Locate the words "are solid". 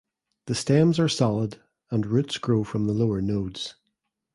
0.97-1.59